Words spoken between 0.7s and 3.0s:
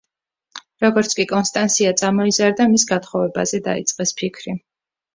როგორც კი კონსტანსია წამოიზარდა მის